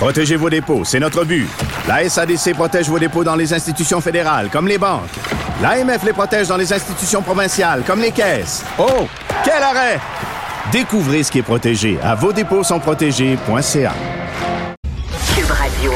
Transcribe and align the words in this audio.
Protégez 0.00 0.36
vos 0.36 0.48
dépôts, 0.48 0.82
c'est 0.82 0.98
notre 0.98 1.26
but. 1.26 1.46
La 1.86 2.08
SADC 2.08 2.54
protège 2.54 2.88
vos 2.88 2.98
dépôts 2.98 3.22
dans 3.22 3.36
les 3.36 3.52
institutions 3.52 4.00
fédérales, 4.00 4.48
comme 4.50 4.66
les 4.66 4.78
banques. 4.78 5.10
L'AMF 5.60 6.02
les 6.04 6.14
protège 6.14 6.48
dans 6.48 6.56
les 6.56 6.72
institutions 6.72 7.20
provinciales, 7.20 7.82
comme 7.86 8.00
les 8.00 8.10
caisses. 8.10 8.64
Oh, 8.78 9.06
quel 9.44 9.62
arrêt! 9.62 10.00
Découvrez 10.72 11.22
ce 11.22 11.30
qui 11.30 11.40
est 11.40 11.42
protégé 11.42 11.98
à 12.02 12.14
vos 12.14 12.32
dépôts 12.32 12.64
sont 12.64 12.80
protégés.ca. 12.80 13.92
Cube 15.34 15.50
Radio. 15.50 15.92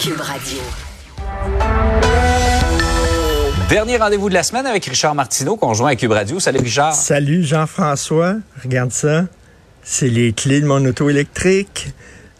Cube 0.00 0.20
Radio. 0.20 0.58
Dernier 3.68 3.96
rendez-vous 3.98 4.28
de 4.28 4.34
la 4.34 4.42
semaine 4.42 4.66
avec 4.66 4.86
Richard 4.86 5.14
Martineau, 5.14 5.54
conjoint 5.54 5.90
à 5.90 5.94
Cube 5.94 6.10
Radio. 6.10 6.40
Salut 6.40 6.58
Richard. 6.58 6.94
Salut 6.94 7.44
Jean-François. 7.44 8.34
Regarde 8.64 8.90
ça. 8.90 9.26
C'est 9.82 10.08
les 10.08 10.32
clés 10.32 10.60
de 10.60 10.66
mon 10.66 10.84
auto 10.84 11.08
électrique. 11.08 11.88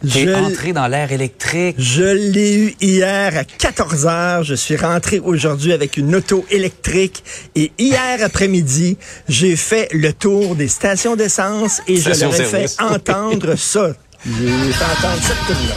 Je- 0.03 0.33
entré 0.33 0.71
dans 0.71 0.87
l'air 0.87 1.11
électrique. 1.11 1.75
Je 1.77 2.03
l'ai 2.03 2.53
eu 2.55 2.75
hier 2.79 3.35
à 3.35 3.43
14 3.43 4.05
heures. 4.05 4.43
Je 4.43 4.53
suis 4.55 4.77
rentré 4.77 5.19
aujourd'hui 5.19 5.73
avec 5.73 5.97
une 5.97 6.15
auto 6.15 6.45
électrique. 6.51 7.21
Et 7.55 7.71
hier 7.77 8.17
après-midi, 8.23 8.97
j'ai 9.27 9.57
fait 9.57 9.89
le 9.91 10.13
tour 10.13 10.55
des 10.55 10.69
stations 10.69 11.17
d'essence 11.17 11.81
et 11.87 11.97
je 11.97 12.09
leur 12.21 12.33
ai 12.33 12.45
fait 12.45 12.81
entendre 12.81 13.55
ça. 13.57 13.91
J'ai 14.25 14.31
fait 14.71 14.85
entendre 14.85 15.21
cette 15.21 15.57
tune-là. 15.57 15.75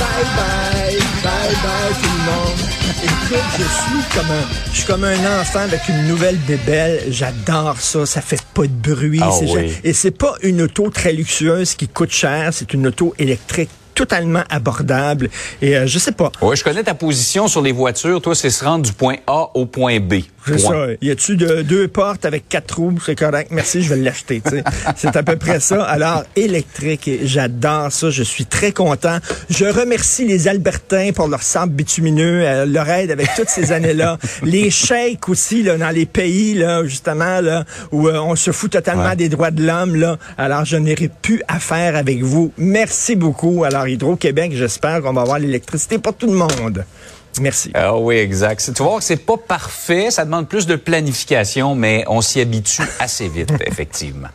Bye 0.00 0.24
bye, 0.36 0.98
bye 1.22 1.54
bye. 1.62 2.09
Écoute, 3.02 3.38
je 3.58 3.62
suis 3.62 4.18
comme 4.18 4.30
un, 4.30 4.70
je 4.72 4.76
suis 4.76 4.86
comme 4.86 5.04
un 5.04 5.40
enfant 5.40 5.60
avec 5.60 5.80
une 5.88 6.06
nouvelle 6.06 6.36
bébelle. 6.36 7.00
J'adore 7.10 7.80
ça. 7.80 8.04
Ça 8.04 8.20
fait 8.20 8.42
pas 8.52 8.64
de 8.64 8.68
bruit. 8.68 9.20
Ah 9.22 9.30
oui. 9.40 9.72
et 9.82 9.92
c'est 9.94 10.10
pas 10.10 10.34
une 10.42 10.60
auto 10.62 10.90
très 10.90 11.12
luxueuse 11.12 11.74
qui 11.74 11.88
coûte 11.88 12.10
cher. 12.10 12.50
C'est 12.52 12.74
une 12.74 12.86
auto 12.86 13.14
électrique 13.18 13.70
totalement 14.00 14.44
abordable. 14.48 15.28
Et 15.60 15.76
euh, 15.76 15.86
je 15.86 15.98
sais 15.98 16.12
pas. 16.12 16.32
Oui, 16.40 16.56
je 16.56 16.64
connais 16.64 16.82
ta 16.82 16.94
position 16.94 17.48
sur 17.48 17.60
les 17.60 17.72
voitures. 17.72 18.22
Toi, 18.22 18.34
c'est 18.34 18.48
se 18.48 18.64
rendre 18.64 18.86
du 18.86 18.94
point 18.94 19.16
A 19.26 19.50
au 19.52 19.66
point 19.66 20.00
B. 20.00 20.14
C'est 20.46 20.58
ça. 20.58 20.86
Y 21.02 21.10
a-tu 21.10 21.36
de, 21.36 21.60
deux 21.60 21.86
portes 21.86 22.24
avec 22.24 22.48
quatre 22.48 22.68
trous? 22.68 22.94
C'est 23.04 23.14
correct. 23.14 23.50
Merci, 23.50 23.82
je 23.82 23.90
vais 23.90 24.00
l'acheter. 24.00 24.42
C'est 24.96 25.14
à 25.14 25.22
peu 25.22 25.36
près 25.36 25.60
ça. 25.60 25.82
Alors, 25.84 26.24
électrique, 26.34 27.10
j'adore 27.24 27.92
ça. 27.92 28.08
Je 28.08 28.22
suis 28.22 28.46
très 28.46 28.72
content. 28.72 29.18
Je 29.50 29.66
remercie 29.66 30.26
les 30.26 30.48
Albertains 30.48 31.10
pour 31.14 31.28
leur 31.28 31.42
sable 31.42 31.74
bitumineux, 31.74 32.40
euh, 32.42 32.64
leur 32.64 32.88
aide 32.88 33.10
avec 33.10 33.28
toutes 33.36 33.50
ces 33.50 33.70
années-là. 33.72 34.16
Les 34.42 34.70
chèques 34.70 35.28
aussi, 35.28 35.62
là, 35.62 35.76
dans 35.76 35.90
les 35.90 36.06
pays, 36.06 36.54
là, 36.54 36.84
justement, 36.86 37.40
là, 37.42 37.64
où 37.92 38.08
euh, 38.08 38.18
on 38.18 38.34
se 38.34 38.50
fout 38.50 38.70
totalement 38.72 39.00
Ouais. 39.10 39.16
des 39.16 39.28
droits 39.28 39.50
de 39.50 39.64
l'homme, 39.64 39.96
là. 39.96 40.16
Alors, 40.38 40.64
je 40.64 40.76
n'aurai 40.76 41.10
plus 41.22 41.42
affaire 41.48 41.96
avec 41.96 42.22
vous. 42.22 42.52
Merci 42.58 43.14
beaucoup. 43.16 43.64
Alors, 43.64 43.86
Hydro-Québec, 43.92 44.52
j'espère 44.54 45.02
qu'on 45.02 45.12
va 45.12 45.22
avoir 45.22 45.38
l'électricité 45.38 45.98
pour 45.98 46.14
tout 46.14 46.26
le 46.26 46.32
monde. 46.36 46.84
Merci. 47.40 47.70
Ah 47.74 47.96
oui, 47.96 48.16
exact. 48.16 48.60
C'est- 48.60 48.72
Tu 48.72 48.82
voir 48.82 48.98
que 48.98 49.04
c'est 49.04 49.24
pas 49.24 49.36
parfait, 49.36 50.10
ça 50.10 50.24
demande 50.24 50.48
plus 50.48 50.66
de 50.66 50.74
planification, 50.76 51.74
mais 51.74 52.04
on 52.08 52.20
s'y 52.20 52.40
habitue 52.40 52.82
assez 52.98 53.28
vite, 53.28 53.52
effectivement. 53.66 54.28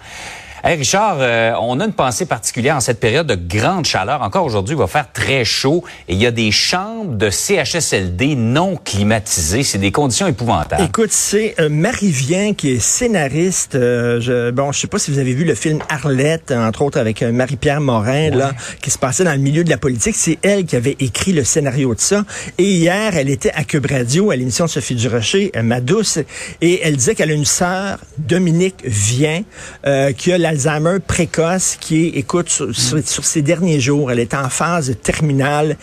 Hey 0.67 0.77
Richard, 0.77 1.17
euh, 1.19 1.53
on 1.61 1.79
a 1.79 1.85
une 1.85 1.93
pensée 1.93 2.25
particulière 2.25 2.75
en 2.75 2.79
cette 2.79 2.99
période 2.99 3.27
de 3.27 3.35
grande 3.35 3.85
chaleur. 3.85 4.23
Encore 4.23 4.43
aujourd'hui, 4.45 4.73
il 4.73 4.79
va 4.79 4.87
faire 4.87 5.11
très 5.13 5.45
chaud 5.45 5.83
et 6.07 6.13
il 6.13 6.19
y 6.19 6.25
a 6.25 6.31
des 6.31 6.49
chambres 6.49 7.13
de 7.13 7.29
CHSLD 7.29 8.35
non 8.35 8.75
climatisées. 8.75 9.61
C'est 9.61 9.77
des 9.77 9.91
conditions 9.91 10.25
épouvantables. 10.25 10.81
Écoute, 10.83 11.11
c'est 11.11 11.53
euh, 11.59 11.69
Marie 11.69 12.09
Vien 12.09 12.55
qui 12.55 12.71
est 12.71 12.79
scénariste. 12.79 13.75
euh, 13.75 14.19
je, 14.19 14.49
bon, 14.49 14.71
je 14.71 14.79
sais 14.79 14.87
pas 14.87 14.97
si 14.97 15.11
vous 15.11 15.19
avez 15.19 15.35
vu 15.35 15.43
le 15.43 15.53
film 15.53 15.77
Arlette, 15.87 16.51
entre 16.51 16.81
autres 16.81 16.99
avec 16.99 17.21
euh, 17.21 17.31
Marie-Pierre 17.31 17.79
Morin, 17.79 18.31
là, 18.31 18.53
qui 18.81 18.89
se 18.89 18.97
passait 18.97 19.23
dans 19.23 19.33
le 19.33 19.37
milieu 19.37 19.63
de 19.63 19.69
la 19.69 19.77
politique. 19.77 20.15
C'est 20.15 20.39
elle 20.41 20.65
qui 20.65 20.75
avait 20.75 20.95
écrit 20.99 21.33
le 21.33 21.43
scénario 21.43 21.93
de 21.93 21.99
ça. 21.99 22.25
Et 22.57 22.63
hier, 22.63 23.15
elle 23.15 23.29
était 23.29 23.51
à 23.51 23.65
Cube 23.65 23.85
Radio, 23.85 24.31
à 24.31 24.35
l'émission 24.35 24.65
de 24.65 24.71
Sophie 24.71 24.95
Durocher, 24.95 25.51
euh, 25.55 25.61
ma 25.61 25.79
douce, 25.79 26.17
et 26.61 26.81
elle 26.81 26.97
disait 26.97 27.13
qu'elle 27.13 27.29
a 27.29 27.35
une 27.35 27.45
sœur, 27.45 27.99
Dominique 28.17 28.81
Vien, 28.83 29.43
euh, 29.85 30.11
qui 30.11 30.33
a 30.33 30.39
l'Alzheimer 30.55 30.99
précoce, 30.99 31.77
qui 31.79 32.05
est, 32.05 32.09
écoute, 32.17 32.49
sur 32.49 33.25
ses 33.25 33.41
derniers 33.41 33.79
jours, 33.79 34.11
elle 34.11 34.19
est 34.19 34.33
en 34.33 34.49
phase 34.49 34.95
terminale. 35.03 35.77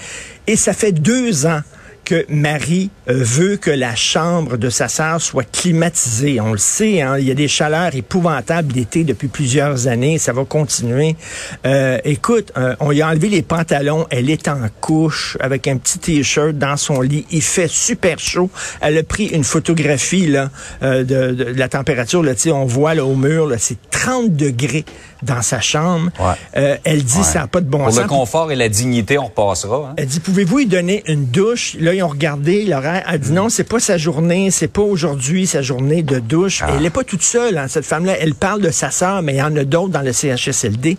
Et 0.46 0.56
ça 0.56 0.72
fait 0.72 0.92
deux 0.92 1.46
ans 1.46 1.60
que 2.04 2.24
Marie 2.28 2.90
euh, 3.08 3.14
veut 3.22 3.56
que 3.56 3.70
la 3.70 3.94
chambre 3.94 4.56
de 4.56 4.70
sa 4.70 4.88
sœur 4.88 5.20
soit 5.20 5.50
climatisée. 5.50 6.40
On 6.40 6.52
le 6.52 6.58
sait, 6.58 7.00
hein, 7.00 7.16
il 7.18 7.26
y 7.26 7.30
a 7.30 7.34
des 7.34 7.48
chaleurs 7.48 7.94
épouvantables 7.94 8.72
d'été 8.72 9.04
depuis 9.04 9.28
plusieurs 9.28 9.86
années. 9.86 10.18
Ça 10.18 10.32
va 10.32 10.44
continuer. 10.44 11.16
Euh, 11.64 11.98
écoute, 12.04 12.52
euh, 12.56 12.74
on 12.80 12.90
lui 12.90 13.02
a 13.02 13.08
enlevé 13.08 13.28
les 13.28 13.42
pantalons. 13.42 14.06
Elle 14.10 14.30
est 14.30 14.48
en 14.48 14.60
couche 14.80 15.36
avec 15.40 15.68
un 15.68 15.76
petit 15.76 15.98
t-shirt 15.98 16.52
dans 16.52 16.76
son 16.76 17.00
lit. 17.00 17.26
Il 17.30 17.42
fait 17.42 17.68
super 17.68 18.18
chaud. 18.18 18.50
Elle 18.80 18.98
a 18.98 19.02
pris 19.02 19.26
une 19.26 19.44
photographie 19.44 20.26
là 20.26 20.50
de, 20.82 21.52
la 21.56 21.68
température. 21.68 22.22
Là, 22.22 22.32
on 22.46 22.64
voit 22.64 22.94
là, 22.94 23.04
au 23.04 23.14
mur, 23.14 23.52
c'est 23.58 23.78
30 23.90 24.34
degrés 24.34 24.84
dans 25.22 25.40
sa 25.42 25.60
chambre. 25.60 26.10
Ouais. 26.18 26.34
Euh, 26.56 26.76
elle 26.84 27.04
dit 27.04 27.18
Ouais. 27.18 27.22
ça 27.24 27.40
n'a 27.40 27.46
pas 27.46 27.60
de 27.60 27.66
bon 27.66 27.78
Pour 27.78 27.90
sens. 27.92 28.02
le 28.02 28.08
confort 28.08 28.50
et 28.52 28.56
la 28.56 28.68
dignité, 28.68 29.18
on 29.18 29.26
repassera. 29.26 29.88
hein. 29.90 29.94
Elle 29.96 30.06
dit, 30.06 30.20
pouvez-vous 30.20 30.58
lui 30.58 30.66
donner 30.66 31.02
une 31.06 31.26
douche? 31.26 31.76
Là, 31.78 31.94
ils 31.94 32.02
ont 32.02 32.08
regardé 32.08 32.64
l'horaire. 32.64 33.04
Elle 33.08 33.20
dit, 33.20 33.32
non, 33.32 33.48
c'est 33.48 33.64
pas 33.64 33.78
sa 33.80 33.98
journée, 33.98 34.50
c'est 34.50 34.68
pas 34.68 34.82
aujourd'hui 34.82 35.46
sa 35.46 35.62
journée 35.62 36.02
de 36.02 36.18
douche. 36.18 36.62
Ah. 36.62 36.70
Elle 36.74 36.82
n'est 36.82 36.90
pas 36.90 37.04
toute 37.04 37.22
seule, 37.22 37.56
hein, 37.58 37.66
cette 37.68 37.84
femme-là. 37.84 38.14
Elle 38.20 38.34
parle 38.34 38.60
de 38.60 38.70
sa 38.70 38.90
sœur, 38.90 39.22
mais 39.22 39.34
il 39.34 39.38
y 39.38 39.42
en 39.42 39.54
a 39.56 39.64
d'autres 39.64 39.90
dans 39.92 40.02
le 40.02 40.12
CHSLD. 40.12 40.98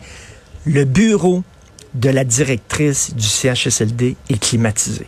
Le 0.65 0.85
bureau 0.85 1.43
de 1.93 2.09
la 2.09 2.23
directrice 2.23 3.13
du 3.15 3.27
CHSLD 3.27 4.15
est 4.29 4.39
climatisé. 4.39 5.05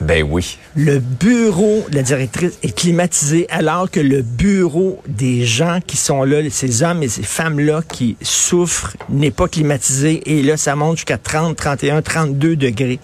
Ben 0.00 0.22
oui. 0.28 0.58
Le 0.74 0.98
bureau 0.98 1.84
de 1.88 1.96
la 1.96 2.02
directrice 2.02 2.58
est 2.62 2.76
climatisé 2.76 3.46
alors 3.50 3.90
que 3.90 4.00
le 4.00 4.22
bureau 4.22 5.02
des 5.06 5.44
gens 5.44 5.80
qui 5.84 5.96
sont 5.96 6.24
là, 6.24 6.42
ces 6.50 6.82
hommes 6.82 7.02
et 7.02 7.08
ces 7.08 7.22
femmes-là 7.22 7.80
qui 7.88 8.16
souffrent, 8.20 8.96
n'est 9.08 9.30
pas 9.30 9.48
climatisé. 9.48 10.22
Et 10.26 10.42
là, 10.42 10.56
ça 10.56 10.76
monte 10.76 10.96
jusqu'à 10.96 11.18
30, 11.18 11.56
31, 11.56 12.02
32 12.02 12.56
degrés. 12.56 13.00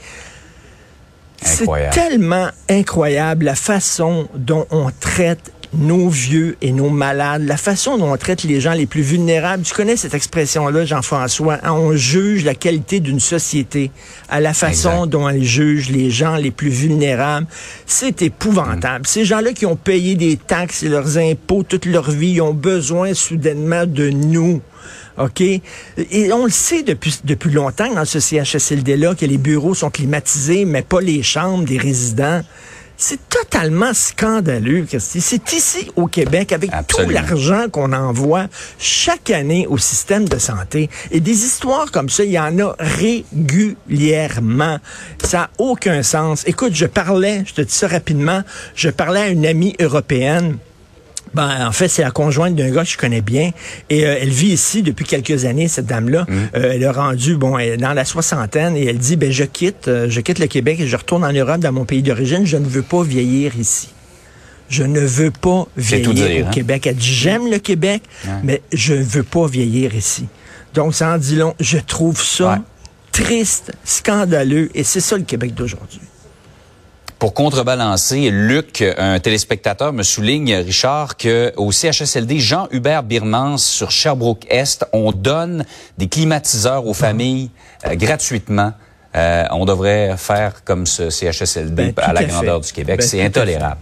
C'est 1.44 1.66
tellement 1.91 2.48
incroyable 2.69 3.47
la 3.47 3.54
façon 3.54 4.28
dont 4.34 4.66
on 4.70 4.91
traite 5.00 5.51
nos 5.75 6.09
vieux 6.09 6.56
et 6.60 6.71
nos 6.72 6.91
malades, 6.91 7.44
la 7.47 7.56
façon 7.56 7.97
dont 7.97 8.12
on 8.12 8.16
traite 8.16 8.43
les 8.44 8.60
gens 8.60 8.72
les 8.75 8.87
plus 8.87 9.00
vulnérables. 9.03 9.62
Tu 9.62 9.72
connais 9.75 9.97
cette 9.97 10.15
expression-là, 10.15 10.84
Jean-François. 10.84 11.59
hein? 11.62 11.72
On 11.72 11.97
juge 11.97 12.44
la 12.44 12.55
qualité 12.55 13.00
d'une 13.00 13.21
société 13.21 13.91
à 14.28 14.41
la 14.41 14.53
façon 14.53 14.91
Exact. 14.91 15.06
dont 15.09 15.28
elle 15.28 15.43
juge 15.43 15.91
les 15.91 16.11
gens 16.11 16.37
les 16.37 16.50
plus 16.50 16.69
vulnérables. 16.69 17.47
C'est 17.87 18.21
épouvantable. 18.22 19.06
Ces 19.06 19.25
gens-là 19.25 19.53
qui 19.53 19.65
ont 19.66 19.77
payé 19.77 20.15
des 20.15 20.37
taxes 20.37 20.82
et 20.82 20.88
leurs 20.88 21.16
impôts 21.16 21.62
toute 21.62 21.87
leur 21.87 22.11
vie, 22.11 22.32
ils 22.32 22.41
ont 22.43 22.55
besoin 22.55 23.15
soudainement 23.15 23.87
de 23.87 24.11
nous. 24.11 24.61
OK? 25.19 25.41
Et 25.43 26.32
on 26.32 26.44
le 26.44 26.50
sait 26.50 26.82
depuis, 26.82 27.19
depuis 27.25 27.50
longtemps 27.50 27.93
dans 27.94 28.05
ce 28.05 28.19
CHSLD-là 28.19 29.14
que 29.14 29.26
les 29.26 29.38
bureaux 29.38 29.75
sont 29.75 29.91
climatisés, 29.91 30.64
mais 30.64 30.82
pas 30.82 31.00
les 31.00 31.23
chambres 31.23 31.64
des 31.64 31.79
résidents. 31.79 32.43
C'est 32.97 33.29
totalement 33.29 33.93
scandaleux, 33.94 34.85
Christy. 34.89 35.21
C'est 35.21 35.53
ici 35.53 35.91
au 35.97 36.06
Québec, 36.06 36.53
avec 36.53 36.71
Absolument. 36.73 37.09
tout 37.09 37.15
l'argent 37.15 37.67
qu'on 37.71 37.93
envoie 37.93 38.47
chaque 38.79 39.31
année 39.31 39.67
au 39.67 39.79
système 39.79 40.29
de 40.29 40.39
santé. 40.39 40.89
Et 41.11 41.21
des 41.21 41.44
histoires 41.44 41.91
comme 41.91 42.09
ça, 42.09 42.25
il 42.25 42.31
y 42.31 42.39
en 42.39 42.59
a 42.61 42.77
régulièrement. 42.79 44.79
Ça 45.25 45.39
n'a 45.39 45.50
aucun 45.59 46.03
sens. 46.03 46.44
Écoute, 46.47 46.75
je 46.75 46.87
parlais, 46.87 47.43
je 47.47 47.55
te 47.55 47.62
dis 47.62 47.75
ça 47.75 47.89
rapidement, 47.89 48.43
je 48.75 48.91
parlais 48.91 49.21
à 49.21 49.29
une 49.29 49.47
amie 49.47 49.75
européenne. 49.81 50.59
Ben, 51.34 51.67
en 51.67 51.73
fait, 51.73 51.88
c'est 51.88 52.02
la 52.02 52.11
conjointe 52.11 52.55
d'un 52.55 52.70
gars 52.70 52.84
que 52.84 52.90
je 52.90 52.99
connais 52.99 53.23
bien. 53.23 53.52
Et 53.90 54.05
euh, 54.06 54.17
elle 54.20 54.29
vit 54.31 54.49
ici 54.49 54.82
depuis 54.82 55.05
quelques 55.05 55.44
années, 55.46 55.69
cette 55.69 55.87
dame-là. 55.87 56.26
Euh, 56.31 56.73
elle 56.75 56.84
a 56.84 56.93
rendu, 56.93 57.37
bon, 57.37 57.56
elle 57.58 57.69
est 57.70 57.76
dans 57.79 57.94
la 57.94 58.05
soixantaine 58.05 58.76
et 58.76 58.84
elle 58.87 58.99
dit, 58.99 59.17
ben, 59.17 59.32
je 59.32 59.44
quitte, 59.44 59.88
euh, 59.88 60.06
je 60.11 60.20
quitte 60.20 60.38
le 60.38 60.46
Québec 60.46 60.79
et 60.81 60.87
je 60.87 60.96
retourne 60.96 61.25
en 61.25 61.32
Europe, 61.32 61.61
dans 61.61 61.73
mon 61.73 61.84
pays 61.87 62.02
d'origine. 62.02 62.44
Je 62.44 62.56
ne 62.58 62.67
veux 62.67 62.82
pas 62.82 63.02
vieillir 63.02 63.56
ici. 63.56 63.88
je 64.69 64.84
ne 64.84 65.00
veux 65.00 65.31
pas 65.31 65.67
vieillir 65.76 66.14
dire, 66.14 66.44
au 66.44 66.49
hein? 66.49 66.50
Québec. 66.50 66.87
Elle 66.87 66.96
dit, 66.96 67.12
j'aime 67.14 67.50
le 67.50 67.58
Québec, 67.58 68.02
mais 68.43 68.62
je 68.73 68.94
ne 68.94 69.02
veux 69.02 69.23
pas 69.23 69.46
vieillir 69.46 69.94
ici. 69.94 70.26
Donc, 70.75 70.94
ça 70.94 71.14
en 71.14 71.19
dit 71.19 71.37
long. 71.37 71.55
Je 71.61 71.79
trouve 71.79 72.23
ça 72.23 72.52
Ouais. 72.52 72.58
triste, 73.11 73.73
scandaleux, 73.84 74.70
et 74.75 74.84
c'est 74.84 75.00
ça 75.00 75.17
le 75.19 75.25
Québec 75.25 75.55
d'aujourd'hui. 75.55 76.00
Pour 77.22 77.34
contrebalancer, 77.34 78.30
Luc, 78.32 78.82
un 78.98 79.20
téléspectateur, 79.20 79.92
me 79.92 80.02
souligne, 80.02 80.56
Richard, 80.56 81.16
que 81.16 81.52
au 81.56 81.70
CHSLD 81.70 82.40
Jean-Hubert 82.40 83.04
Birmans 83.04 83.58
sur 83.58 83.92
Sherbrooke-Est, 83.92 84.86
on 84.92 85.12
donne 85.12 85.64
des 85.98 86.08
climatiseurs 86.08 86.84
aux 86.84 86.94
familles 86.94 87.50
euh, 87.86 87.94
gratuitement. 87.94 88.72
Euh, 89.14 89.44
on 89.52 89.64
devrait 89.66 90.16
faire 90.16 90.64
comme 90.64 90.84
ce 90.84 91.10
CHSLD 91.10 91.92
Ben, 91.92 91.94
à 91.98 92.12
la 92.12 92.24
grandeur 92.24 92.60
fait. 92.60 92.66
du 92.66 92.72
Québec. 92.72 92.98
Ben, 92.98 93.06
C'est 93.06 93.24
intolérable. 93.24 93.78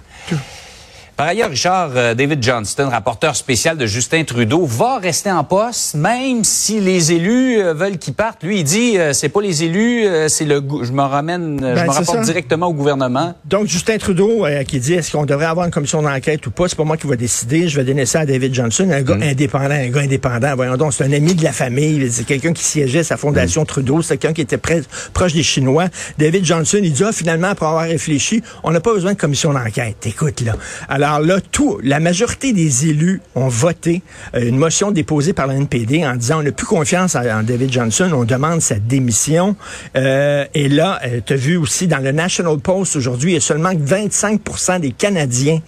Par 1.20 1.28
ailleurs, 1.28 1.50
Richard, 1.50 1.90
euh, 1.96 2.14
David 2.14 2.42
Johnston, 2.42 2.88
rapporteur 2.88 3.36
spécial 3.36 3.76
de 3.76 3.84
Justin 3.84 4.24
Trudeau, 4.24 4.64
va 4.64 4.96
rester 4.96 5.30
en 5.30 5.44
poste, 5.44 5.94
même 5.94 6.44
si 6.44 6.80
les 6.80 7.12
élus 7.12 7.60
euh, 7.60 7.74
veulent 7.74 7.98
qu'il 7.98 8.14
parte. 8.14 8.42
Lui, 8.42 8.60
il 8.60 8.64
dit, 8.64 8.96
euh, 8.96 9.12
c'est 9.12 9.28
pas 9.28 9.42
les 9.42 9.62
élus, 9.62 10.06
c'est 10.28 10.46
le, 10.46 10.62
je 10.82 10.90
me 10.92 11.02
ramène, 11.02 11.58
je 11.60 11.74
Ben, 11.74 11.84
me 11.84 11.90
rapporte 11.90 12.16
ça. 12.20 12.24
directement 12.24 12.68
au 12.68 12.72
gouvernement. 12.72 13.34
Donc, 13.44 13.66
Justin 13.66 13.98
Trudeau, 13.98 14.46
qui 14.66 14.80
dit 14.80 14.94
est-ce 14.94 15.12
qu'on 15.12 15.26
devrait 15.26 15.44
avoir 15.44 15.66
une 15.66 15.72
commission 15.72 16.00
d'enquête 16.00 16.46
ou 16.46 16.52
pas, 16.52 16.68
c'est 16.68 16.76
pas 16.78 16.84
moi 16.84 16.96
qui 16.96 17.06
va 17.06 17.16
décider. 17.16 17.68
Je 17.68 17.76
vais 17.76 17.84
donner 17.84 18.06
ça 18.06 18.20
à 18.20 18.24
David 18.24 18.54
Johnson, 18.54 18.88
un 18.90 19.02
gars 19.02 19.18
indépendant, 19.20 19.74
un 19.74 19.90
gars 19.90 20.00
indépendant. 20.00 20.54
Voyons 20.56 20.78
donc, 20.78 20.94
c'est 20.94 21.04
un 21.04 21.12
ami 21.12 21.34
de 21.34 21.44
la 21.44 21.52
famille. 21.52 22.10
C'est 22.10 22.24
quelqu'un 22.24 22.54
qui 22.54 22.64
siégeait 22.64 23.00
à 23.00 23.04
sa 23.04 23.18
fondation 23.18 23.66
Trudeau. 23.66 24.00
C'est 24.00 24.16
quelqu'un 24.16 24.32
qui 24.32 24.40
était 24.40 24.56
près- 24.56 24.84
proche 25.12 25.34
des 25.34 25.42
Chinois. 25.42 25.88
David 26.16 26.46
Johnson, 26.46 26.78
il 26.82 26.94
dit, 26.94 27.04
ah, 27.04 27.12
finalement, 27.12 27.48
après 27.48 27.66
avoir 27.66 27.82
réfléchi, 27.84 28.42
on 28.64 28.70
n'a 28.70 28.80
pas 28.80 28.94
besoin 28.94 29.12
de 29.12 29.18
commission 29.18 29.52
d'enquête. 29.52 30.06
Écoute, 30.06 30.40
là. 30.40 30.54
Alors 30.88 31.09
là, 31.18 31.40
tout, 31.40 31.80
la 31.82 32.00
majorité 32.00 32.52
des 32.52 32.86
élus 32.86 33.20
ont 33.34 33.48
voté 33.48 34.02
euh, 34.34 34.46
une 34.46 34.56
motion 34.56 34.90
déposée 34.90 35.32
par 35.32 35.46
le 35.46 35.54
NPD 35.54 36.06
en 36.06 36.16
disant, 36.16 36.40
on 36.40 36.42
n'a 36.42 36.52
plus 36.52 36.66
confiance 36.66 37.16
en, 37.16 37.24
en 37.26 37.42
David 37.42 37.72
Johnson, 37.72 38.10
on 38.12 38.24
demande 38.24 38.60
sa 38.60 38.76
démission. 38.76 39.56
Euh, 39.96 40.44
et 40.54 40.68
là, 40.68 41.00
tu 41.26 41.32
as 41.32 41.36
vu 41.36 41.56
aussi 41.56 41.86
dans 41.86 41.98
le 41.98 42.12
National 42.12 42.58
Post 42.58 42.96
aujourd'hui, 42.96 43.32
il 43.32 43.34
y 43.34 43.38
a 43.38 43.40
seulement 43.40 43.70
que 43.70 43.82
25% 43.82 44.80
des 44.80 44.92
Canadiens 44.92 45.60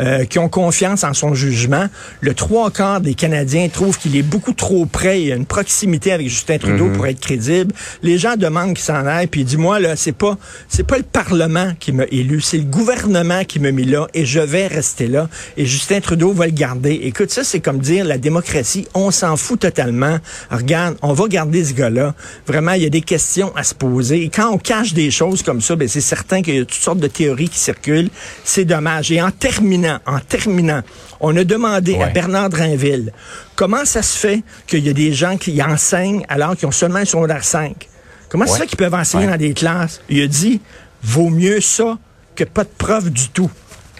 euh, 0.00 0.24
qui 0.24 0.38
ont 0.38 0.48
confiance 0.48 1.04
en 1.04 1.14
son 1.14 1.34
jugement. 1.34 1.86
Le 2.20 2.34
trois 2.34 2.70
quarts 2.70 3.00
des 3.00 3.14
Canadiens 3.14 3.68
trouvent 3.68 3.98
qu'il 3.98 4.16
est 4.16 4.22
beaucoup 4.22 4.52
trop 4.52 4.86
près, 4.86 5.20
il 5.20 5.28
y 5.28 5.32
a 5.32 5.36
une 5.36 5.46
proximité 5.46 6.12
avec 6.12 6.28
Justin 6.28 6.58
Trudeau 6.58 6.88
pour 6.90 7.06
être 7.06 7.20
crédible. 7.20 7.72
Les 8.02 8.18
gens 8.18 8.36
demandent 8.36 8.74
qu'il 8.74 8.84
s'en 8.84 9.06
aille, 9.06 9.26
puis 9.26 9.44
dis-moi 9.44 9.80
là, 9.80 9.96
c'est 9.96 10.12
pas 10.12 10.36
c'est 10.68 10.86
pas 10.86 10.98
le 10.98 11.04
Parlement 11.04 11.72
qui 11.78 11.92
m'a 11.92 12.04
élu, 12.10 12.40
c'est 12.40 12.58
le 12.58 12.64
gouvernement 12.64 13.44
qui 13.44 13.60
m'a 13.60 13.70
mis 13.70 13.84
là, 13.84 14.06
et 14.14 14.24
je 14.24 14.40
vais 14.40 14.66
rester 14.80 15.06
là. 15.06 15.28
Et 15.56 15.66
Justin 15.66 16.00
Trudeau 16.00 16.32
va 16.32 16.46
le 16.46 16.52
garder. 16.52 16.92
Écoute, 17.04 17.30
ça 17.30 17.44
c'est 17.44 17.60
comme 17.60 17.78
dire 17.78 18.04
la 18.04 18.18
démocratie, 18.18 18.86
on 18.94 19.10
s'en 19.10 19.36
fout 19.36 19.60
totalement. 19.60 20.18
Regarde, 20.50 20.96
on 21.02 21.12
va 21.12 21.26
garder 21.28 21.64
ce 21.64 21.72
gars-là. 21.74 22.14
Vraiment, 22.46 22.72
il 22.72 22.82
y 22.82 22.86
a 22.86 22.90
des 22.90 23.00
questions 23.00 23.54
à 23.56 23.62
se 23.62 23.74
poser. 23.74 24.22
Et 24.24 24.28
quand 24.30 24.50
on 24.50 24.58
cache 24.58 24.92
des 24.94 25.10
choses 25.10 25.42
comme 25.42 25.60
ça, 25.60 25.76
ben 25.76 25.86
c'est 25.88 26.00
certain 26.00 26.42
qu'il 26.42 26.54
y 26.56 26.58
a 26.58 26.64
toutes 26.64 26.72
sortes 26.82 26.98
de 26.98 27.06
théories 27.06 27.48
qui 27.48 27.58
circulent. 27.58 28.10
C'est 28.44 28.64
dommage. 28.64 29.12
Et 29.12 29.20
en 29.22 29.30
terminant, 29.30 29.98
en 30.06 30.18
terminant, 30.20 30.80
on 31.20 31.36
a 31.36 31.44
demandé 31.44 31.96
à. 32.00 32.06
Bernard 32.08 32.48
Drinville 32.50 33.12
comment 33.56 33.84
ça 33.84 34.02
se 34.02 34.16
fait 34.18 34.42
qu'il 34.66 34.84
y 34.86 34.88
a 34.88 34.92
des 34.92 35.12
gens 35.12 35.36
qui 35.36 35.62
enseignent 35.62 36.24
alors 36.28 36.56
qu'ils 36.56 36.66
ont 36.66 36.72
seulement 36.72 36.98
un 37.00 37.04
secondaire 37.04 37.44
5. 37.44 37.88
Comment 38.28 38.46
ça 38.46 38.52
Ouais. 38.54 38.58
fait 38.60 38.66
qu'ils 38.68 38.78
peuvent 38.78 38.94
enseigner 38.94 39.26
Ouais. 39.26 39.32
dans 39.32 39.38
des 39.38 39.52
classes? 39.54 40.00
Il 40.08 40.22
a 40.22 40.26
dit, 40.26 40.60
vaut 41.02 41.30
mieux 41.30 41.60
ça 41.60 41.98
que 42.36 42.44
pas 42.44 42.64
de 42.64 42.70
preuve 42.78 43.10
du 43.10 43.28
tout. 43.28 43.50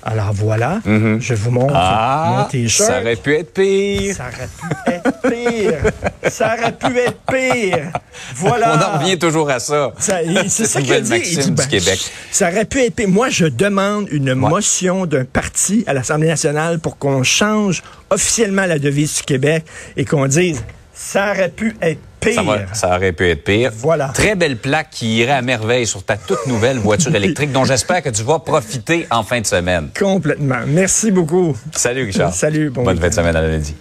Alors 0.02 0.32
voilà, 0.32 0.80
je 0.86 1.34
vous 1.34 1.50
montre 1.50 1.72
mon 1.74 1.78
Ah, 1.78 2.48
t-shirt. 2.50 2.88
ça 2.90 3.00
aurait 3.00 3.16
pu 3.16 3.34
être 3.34 3.52
pire. 3.52 4.16
Ça 4.16 4.24
aurait 4.28 4.48
pu 4.48 4.90
être 4.92 5.20
pire. 5.20 5.92
ça 6.30 6.54
aurait 6.58 6.72
pu 6.72 6.98
être 6.98 7.18
pire. 7.30 7.92
Voilà. 8.36 8.76
On 8.76 8.94
en 8.96 8.98
revient 8.98 9.18
toujours 9.18 9.50
à 9.50 9.60
ça. 9.60 9.92
C'est 9.98 10.66
ça 10.66 10.80
qu'il 10.80 11.00
dit. 11.02 11.12
Il 11.14 11.38
dit, 11.38 11.44
du 11.44 11.50
ben, 11.52 11.66
Québec. 11.66 12.00
Ça 12.30 12.50
aurait 12.50 12.64
pu 12.64 12.80
être 12.80 12.94
pire. 12.94 13.08
Moi, 13.08 13.28
je 13.28 13.44
demande 13.46 14.08
une 14.10 14.34
motion 14.34 15.04
d'un 15.06 15.24
parti 15.24 15.84
à 15.86 15.92
l'Assemblée 15.92 16.28
nationale 16.28 16.78
pour 16.78 16.96
qu'on 16.96 17.22
change 17.22 17.82
officiellement 18.08 18.66
la 18.66 18.78
devise 18.78 19.16
du 19.16 19.22
Québec 19.22 19.64
et 19.96 20.04
qu'on 20.04 20.26
dise 20.26 20.62
ça 20.94 21.30
aurait 21.32 21.48
pu 21.50 21.76
être 21.82 22.00
pire. 22.20 22.34
Ça, 22.34 22.42
va- 22.42 22.74
ça 22.74 22.96
aurait 22.96 23.12
pu 23.12 23.28
être 23.28 23.42
pire. 23.44 23.72
Voilà. 23.74 24.08
Très 24.08 24.34
belle 24.34 24.56
plaque 24.56 24.90
qui 24.90 25.16
irait 25.18 25.32
à 25.32 25.42
merveille 25.42 25.86
sur 25.86 26.02
ta 26.04 26.16
toute 26.16 26.46
nouvelle 26.46 26.78
voiture 26.78 27.14
électrique 27.14 27.52
dont 27.52 27.64
j'espère 27.64 28.02
que 28.02 28.10
tu 28.10 28.22
vas 28.22 28.38
profiter 28.38 29.06
en 29.10 29.22
fin 29.22 29.40
de 29.40 29.46
semaine. 29.46 29.88
Complètement. 29.98 30.60
Merci 30.66 31.10
beaucoup. 31.10 31.56
Salut 31.72 32.04
Richard. 32.04 32.32
Salut, 32.34 32.70
bon 32.70 32.84
Bonne 32.84 32.98
fin 33.00 33.08
de 33.08 33.14
semaine 33.14 33.36
à 33.36 33.42
lundi. 33.42 33.74